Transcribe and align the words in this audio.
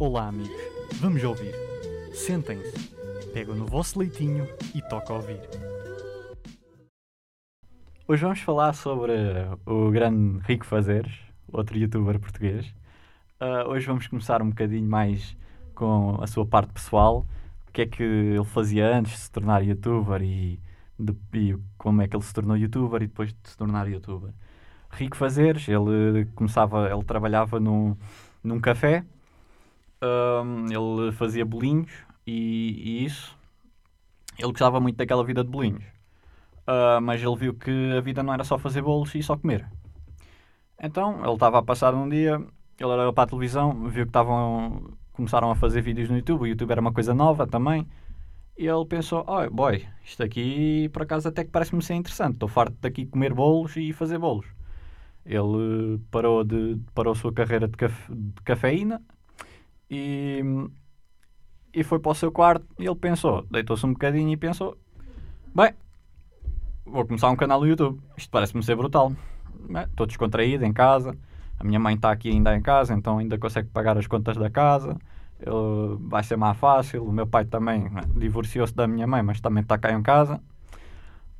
Olá, 0.00 0.28
amigos. 0.28 0.56
Vamos 1.00 1.24
ouvir. 1.24 1.52
Sentem-se, 2.14 2.94
pegam 3.32 3.56
no 3.56 3.66
vosso 3.66 3.98
leitinho 3.98 4.46
e 4.72 4.80
toca 4.82 5.12
ouvir. 5.12 5.40
Hoje 8.06 8.22
vamos 8.22 8.38
falar 8.38 8.74
sobre 8.74 9.12
o 9.66 9.90
grande 9.90 10.38
Rico 10.46 10.64
Fazeres, 10.64 11.12
outro 11.52 11.76
youtuber 11.76 12.20
português. 12.20 12.72
Uh, 13.40 13.68
hoje 13.70 13.88
vamos 13.88 14.06
começar 14.06 14.40
um 14.40 14.50
bocadinho 14.50 14.88
mais 14.88 15.36
com 15.74 16.16
a 16.22 16.28
sua 16.28 16.46
parte 16.46 16.72
pessoal, 16.72 17.26
o 17.66 17.72
que 17.72 17.82
é 17.82 17.86
que 17.86 18.04
ele 18.04 18.44
fazia 18.44 18.96
antes 18.96 19.14
de 19.14 19.18
se 19.18 19.32
tornar 19.32 19.64
youtuber 19.64 20.22
e, 20.22 20.60
de, 20.96 21.16
e 21.34 21.58
como 21.76 22.02
é 22.02 22.06
que 22.06 22.14
ele 22.14 22.22
se 22.22 22.32
tornou 22.32 22.56
youtuber 22.56 23.02
e 23.02 23.08
depois 23.08 23.32
de 23.32 23.50
se 23.50 23.56
tornar 23.56 23.88
youtuber. 23.88 24.30
Rico 24.92 25.16
Fazeres, 25.16 25.66
ele 25.68 26.24
começava, 26.36 26.88
ele 26.88 27.02
trabalhava 27.02 27.58
num, 27.58 27.96
num 28.44 28.60
café, 28.60 29.04
um, 30.02 30.66
ele 30.66 31.12
fazia 31.12 31.44
bolinhos 31.44 31.90
e, 32.26 33.02
e, 33.02 33.04
isso. 33.04 33.36
Ele 34.38 34.50
gostava 34.52 34.80
muito 34.80 34.96
daquela 34.96 35.24
vida 35.24 35.42
de 35.42 35.50
bolinhos. 35.50 35.84
Uh, 36.66 37.00
mas 37.02 37.22
ele 37.22 37.36
viu 37.36 37.54
que 37.54 37.92
a 37.96 38.00
vida 38.00 38.22
não 38.22 38.32
era 38.32 38.44
só 38.44 38.58
fazer 38.58 38.82
bolos 38.82 39.14
e 39.14 39.22
só 39.22 39.36
comer. 39.36 39.66
Então 40.80 41.24
ele 41.24 41.32
estava 41.32 41.58
a 41.58 41.62
passar 41.62 41.94
um 41.94 42.08
dia, 42.08 42.40
ele 42.78 42.92
era 42.92 43.12
para 43.12 43.24
a 43.24 43.26
televisão, 43.26 43.88
viu 43.88 44.04
que 44.04 44.10
estavam 44.10 44.96
começaram 45.12 45.50
a 45.50 45.56
fazer 45.56 45.80
vídeos 45.80 46.08
no 46.08 46.16
YouTube, 46.16 46.42
o 46.42 46.46
YouTube 46.46 46.70
era 46.70 46.80
uma 46.80 46.92
coisa 46.92 47.12
nova 47.12 47.46
também. 47.46 47.86
E 48.56 48.66
ele 48.66 48.84
pensou, 48.86 49.24
oh, 49.26 49.50
boy, 49.50 49.84
isto 50.04 50.22
aqui 50.22 50.88
por 50.92 51.02
acaso 51.02 51.28
até 51.28 51.44
que 51.44 51.50
parece-me 51.50 51.82
ser 51.82 51.94
interessante. 51.94 52.34
Estou 52.34 52.48
farto 52.48 52.76
daqui 52.80 53.06
comer 53.06 53.32
bolos 53.34 53.76
e 53.76 53.92
fazer 53.92 54.18
bolos. 54.18 54.46
Ele 55.24 56.00
parou, 56.10 56.44
de, 56.44 56.78
parou 56.94 57.12
a 57.12 57.16
sua 57.16 57.32
carreira 57.32 57.68
de, 57.68 57.76
de 57.76 58.42
cafeína 58.44 59.02
e, 59.90 60.42
e 61.72 61.82
foi 61.82 61.98
para 61.98 62.12
o 62.12 62.14
seu 62.14 62.30
quarto 62.30 62.66
e 62.78 62.86
ele 62.86 62.96
pensou, 62.96 63.46
deitou-se 63.50 63.84
um 63.86 63.92
bocadinho 63.92 64.30
e 64.30 64.36
pensou, 64.36 64.76
bem, 65.54 65.72
vou 66.84 67.06
começar 67.06 67.30
um 67.30 67.36
canal 67.36 67.60
no 67.60 67.66
YouTube. 67.66 68.00
Isto 68.16 68.30
parece-me 68.30 68.62
ser 68.62 68.76
brutal. 68.76 69.12
Estou 69.90 70.06
descontraído 70.06 70.64
em 70.64 70.72
casa. 70.72 71.16
A 71.58 71.64
minha 71.64 71.78
mãe 71.78 71.94
está 71.94 72.10
aqui 72.10 72.30
ainda 72.30 72.56
em 72.56 72.62
casa, 72.62 72.94
então 72.94 73.18
ainda 73.18 73.36
consegue 73.36 73.68
pagar 73.68 73.98
as 73.98 74.06
contas 74.06 74.36
da 74.36 74.48
casa. 74.48 74.96
Vai 76.00 76.22
ser 76.22 76.36
mais 76.36 76.56
fácil. 76.56 77.04
O 77.04 77.12
meu 77.12 77.26
pai 77.26 77.44
também 77.44 77.88
divorciou-se 78.16 78.74
da 78.74 78.86
minha 78.86 79.06
mãe, 79.06 79.22
mas 79.22 79.40
também 79.40 79.62
está 79.62 79.76
cá 79.76 79.92
em 79.92 80.02
casa. 80.02 80.40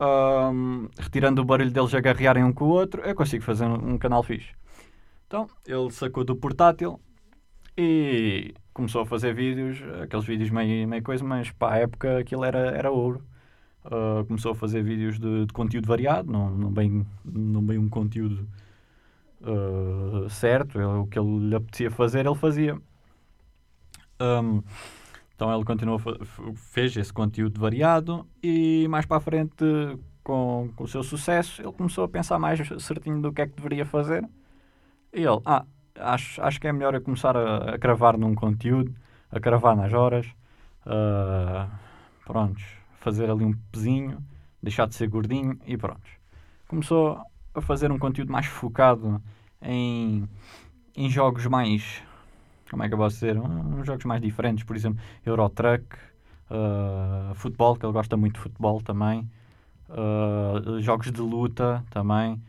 Um, 0.00 0.88
retirando 0.98 1.40
o 1.40 1.44
barulho 1.44 1.70
deles 1.70 1.94
agarrearem 1.94 2.42
um 2.42 2.52
com 2.52 2.64
o 2.64 2.68
outro, 2.68 3.02
eu 3.02 3.14
consigo 3.14 3.44
fazer 3.44 3.64
um, 3.64 3.92
um 3.92 3.98
canal 3.98 4.22
fixe. 4.22 4.50
Então, 5.26 5.48
ele 5.66 5.90
sacou 5.90 6.24
do 6.24 6.34
portátil 6.34 7.00
e 7.76 8.54
começou 8.72 9.02
a 9.02 9.06
fazer 9.06 9.34
vídeos, 9.34 9.78
aqueles 10.02 10.24
vídeos 10.24 10.50
meio, 10.50 10.88
meio 10.88 11.02
coisa, 11.02 11.24
mas 11.24 11.50
para 11.50 11.74
a 11.74 11.78
época 11.78 12.18
aquilo 12.18 12.44
era, 12.44 12.58
era 12.58 12.90
ouro. 12.90 13.24
Uh, 13.84 14.24
começou 14.26 14.52
a 14.52 14.54
fazer 14.54 14.82
vídeos 14.82 15.18
de, 15.18 15.46
de, 15.46 15.52
conteúdo 15.52 15.88
variado, 15.88 16.30
não, 16.30 16.50
não, 16.50 16.70
bem, 16.70 17.04
não 17.24 17.60
bem 17.60 17.78
um 17.78 17.88
conteúdo 17.88 18.48
uh, 19.40 20.30
certo, 20.30 20.78
ele, 20.78 20.86
o 20.86 21.06
que 21.06 21.18
ele 21.18 21.48
lhe 21.48 21.54
apetecia 21.56 21.90
fazer, 21.90 22.24
ele 22.24 22.34
fazia. 22.36 22.80
Um, 24.20 24.62
então 25.34 25.52
ele 25.52 25.64
continuou, 25.64 26.00
fez 26.54 26.96
esse 26.96 27.12
conteúdo 27.12 27.60
variado 27.60 28.24
e 28.40 28.86
mais 28.88 29.04
para 29.04 29.16
a 29.16 29.20
frente, 29.20 29.64
com, 30.22 30.70
com 30.76 30.84
o 30.84 30.88
seu 30.88 31.02
sucesso, 31.02 31.60
ele 31.60 31.72
começou 31.72 32.04
a 32.04 32.08
pensar 32.08 32.38
mais 32.38 32.60
certinho 32.82 33.20
do 33.20 33.32
que 33.32 33.42
é 33.42 33.46
que 33.48 33.56
deveria 33.56 33.84
fazer. 33.84 34.24
E 35.12 35.18
ele, 35.20 35.40
ah, 35.44 35.64
acho, 35.98 36.42
acho 36.42 36.60
que 36.60 36.66
é 36.66 36.72
melhor 36.72 36.94
eu 36.94 37.00
começar 37.00 37.36
a, 37.36 37.74
a 37.74 37.78
cravar 37.78 38.16
num 38.16 38.34
conteúdo, 38.34 38.94
a 39.30 39.40
cravar 39.40 39.76
nas 39.76 39.92
horas, 39.92 40.26
uh, 40.86 41.68
fazer 43.00 43.30
ali 43.30 43.44
um 43.44 43.52
pezinho, 43.70 44.18
deixar 44.62 44.86
de 44.86 44.94
ser 44.94 45.08
gordinho 45.08 45.58
e 45.66 45.76
pronto. 45.76 46.00
Começou 46.68 47.20
a 47.54 47.60
fazer 47.60 47.90
um 47.90 47.98
conteúdo 47.98 48.32
mais 48.32 48.46
focado 48.46 49.20
em, 49.60 50.28
em 50.96 51.10
jogos 51.10 51.46
mais. 51.46 52.02
Como 52.70 52.82
é 52.82 52.88
que 52.88 52.94
eu 52.94 52.98
posso 52.98 53.16
dizer? 53.16 53.36
Uns 53.36 53.86
jogos 53.86 54.04
mais 54.04 54.22
diferentes, 54.22 54.64
por 54.64 54.74
exemplo, 54.74 55.02
Eurotruck, 55.26 55.84
uh, 56.50 57.34
futebol, 57.34 57.76
que 57.76 57.84
ele 57.84 57.92
gosta 57.92 58.16
muito 58.16 58.34
de 58.34 58.40
futebol 58.40 58.80
também, 58.80 59.28
uh, 59.90 60.80
jogos 60.80 61.12
de 61.12 61.20
luta 61.20 61.84
também, 61.90 62.40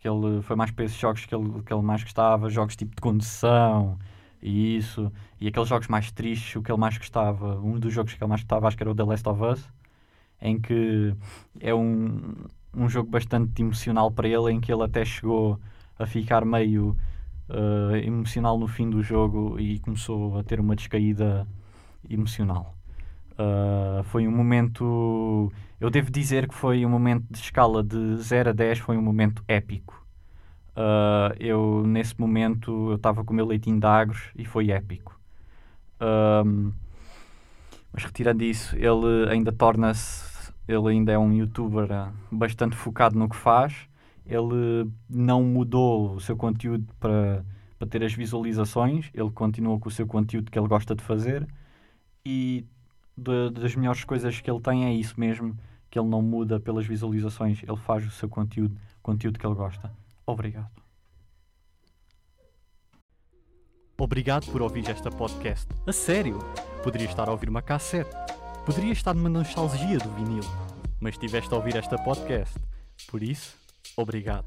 que 0.00 0.08
ele 0.08 0.42
foi 0.42 0.56
mais 0.56 0.70
para 0.70 0.84
esses 0.86 0.98
jogos 0.98 1.26
que 1.26 1.34
ele, 1.34 1.62
que 1.62 1.72
ele 1.72 1.82
mais 1.82 2.02
gostava, 2.02 2.48
jogos 2.48 2.74
tipo 2.74 2.96
de 2.96 3.02
condução 3.02 3.98
e 4.42 4.76
isso, 4.76 5.12
e 5.38 5.46
aqueles 5.46 5.68
jogos 5.68 5.88
mais 5.88 6.10
tristes, 6.10 6.56
o 6.56 6.62
que 6.62 6.72
ele 6.72 6.80
mais 6.80 6.96
gostava, 6.96 7.60
um 7.60 7.78
dos 7.78 7.92
jogos 7.92 8.14
que 8.14 8.22
ele 8.22 8.28
mais 8.28 8.40
gostava 8.40 8.66
acho 8.66 8.76
que 8.76 8.82
era 8.82 8.90
o 8.90 8.94
The 8.94 9.04
Last 9.04 9.28
of 9.28 9.42
Us, 9.44 9.68
em 10.40 10.58
que 10.58 11.14
é 11.60 11.74
um, 11.74 12.34
um 12.74 12.88
jogo 12.88 13.10
bastante 13.10 13.60
emocional 13.60 14.10
para 14.10 14.26
ele, 14.26 14.50
em 14.50 14.60
que 14.60 14.72
ele 14.72 14.82
até 14.82 15.04
chegou 15.04 15.60
a 15.98 16.06
ficar 16.06 16.46
meio 16.46 16.96
uh, 17.50 17.96
emocional 17.96 18.58
no 18.58 18.66
fim 18.66 18.88
do 18.88 19.02
jogo 19.02 19.60
e 19.60 19.78
começou 19.80 20.38
a 20.38 20.42
ter 20.42 20.60
uma 20.60 20.74
descaída 20.74 21.46
emocional. 22.08 22.74
Uh, 23.40 24.02
foi 24.04 24.28
um 24.28 24.30
momento, 24.30 25.50
eu 25.80 25.88
devo 25.88 26.10
dizer 26.10 26.46
que 26.46 26.54
foi 26.54 26.84
um 26.84 26.90
momento 26.90 27.24
de 27.30 27.38
escala 27.38 27.82
de 27.82 28.16
0 28.16 28.50
a 28.50 28.52
10, 28.52 28.80
foi 28.80 28.96
um 28.98 29.02
momento 29.02 29.42
épico. 29.48 30.04
Uh, 30.76 31.34
eu, 31.38 31.82
nesse 31.86 32.18
momento, 32.20 32.90
eu 32.90 32.96
estava 32.96 33.24
com 33.24 33.32
o 33.32 33.36
meu 33.36 33.46
leitinho 33.46 33.80
de 33.80 33.86
agros 33.86 34.30
e 34.36 34.44
foi 34.44 34.70
épico. 34.70 35.18
mas 37.92 38.04
retirando 38.04 38.44
isso, 38.44 38.76
ele 38.76 39.30
ainda 39.30 39.52
torna-se 39.52 40.30
ele 40.70 40.88
ainda 40.88 41.12
é 41.12 41.18
um 41.18 41.32
youtuber 41.32 41.88
bastante 42.30 42.76
focado 42.76 43.18
no 43.18 43.28
que 43.28 43.36
faz. 43.36 43.88
Ele 44.24 44.88
não 45.08 45.42
mudou 45.42 46.14
o 46.14 46.20
seu 46.20 46.36
conteúdo 46.36 46.86
para, 47.00 47.44
para 47.78 47.88
ter 47.88 48.04
as 48.04 48.14
visualizações, 48.14 49.10
ele 49.12 49.30
continua 49.30 49.78
com 49.80 49.88
o 49.88 49.92
seu 49.92 50.06
conteúdo 50.06 50.50
que 50.50 50.58
ele 50.58 50.68
gosta 50.68 50.94
de 50.94 51.02
fazer. 51.02 51.46
E 52.24 52.64
de, 53.20 53.50
das 53.60 53.74
melhores 53.74 54.04
coisas 54.04 54.40
que 54.40 54.50
ele 54.50 54.60
tem 54.60 54.84
é 54.84 54.92
isso 54.92 55.18
mesmo, 55.18 55.56
que 55.90 55.98
ele 55.98 56.08
não 56.08 56.22
muda 56.22 56.58
pelas 56.58 56.86
visualizações, 56.86 57.62
ele 57.62 57.76
faz 57.76 58.06
o 58.06 58.10
seu 58.10 58.28
conteúdo, 58.28 58.76
conteúdo 59.02 59.38
que 59.38 59.46
ele 59.46 59.54
gosta. 59.54 59.92
Obrigado. 60.26 60.70
Obrigado 63.98 64.50
por 64.50 64.62
ouvir 64.62 64.88
esta 64.88 65.10
podcast. 65.10 65.68
A 65.86 65.92
sério, 65.92 66.38
poderia 66.82 67.06
estar 67.06 67.28
a 67.28 67.32
ouvir 67.32 67.50
uma 67.50 67.60
cassete 67.60 68.10
Poderia 68.64 68.92
estar 68.92 69.14
numa 69.14 69.28
nostalgia 69.28 69.98
do 69.98 70.10
vinil, 70.10 70.44
mas 71.00 71.14
estiveste 71.14 71.52
a 71.52 71.56
ouvir 71.56 71.76
esta 71.76 71.98
podcast. 71.98 72.56
Por 73.10 73.22
isso, 73.22 73.56
obrigado. 73.96 74.46